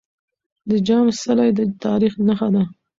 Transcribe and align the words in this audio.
د 0.69 0.71
جام 0.87 1.07
څلی 1.21 1.49
د 1.57 1.59
تاريخ 1.83 2.13
نښه 2.27 2.47
ده. 2.53 2.63